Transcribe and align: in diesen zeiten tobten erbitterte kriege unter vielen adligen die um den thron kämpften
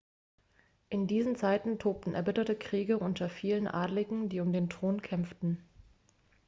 in 0.89 1.05
diesen 1.05 1.35
zeiten 1.35 1.77
tobten 1.77 2.15
erbitterte 2.15 2.55
kriege 2.55 2.97
unter 2.97 3.29
vielen 3.29 3.67
adligen 3.67 4.29
die 4.29 4.39
um 4.39 4.51
den 4.51 4.67
thron 4.67 4.99
kämpften 5.03 5.61